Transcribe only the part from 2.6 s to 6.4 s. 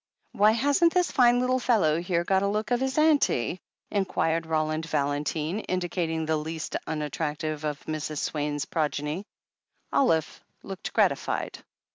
of his aimtie?" inquired Roland Valentine, indicating the